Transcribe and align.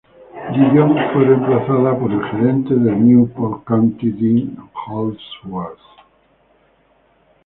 Dillon 0.51 0.95
fue 1.13 1.25
reemplazado 1.25 1.99
por 1.99 2.11
el 2.11 2.23
gerente 2.31 2.73
del 2.73 3.05
Newport 3.05 3.63
County, 3.65 4.09
Dean 4.09 4.57
Holdsworth. 4.87 5.77